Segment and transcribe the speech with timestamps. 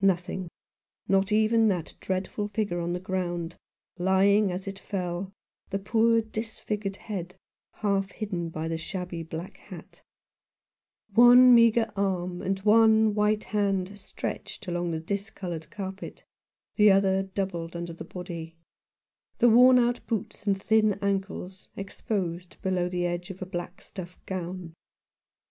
[0.00, 0.48] Nothing—
[1.06, 3.56] not even that dreadful figure on the ground,
[3.98, 5.34] lying as it fell,
[5.68, 7.34] the poor disfigured head
[7.74, 10.00] half hidden by the shabby black hat;
[11.12, 16.24] one meagre arm and wan white hand stretched along the dis coloured carpet,
[16.76, 18.56] the other doubled under the body;
[19.40, 24.18] the worn out boots and thin ankles exposed below the edge of a black stuff
[24.24, 24.72] gown.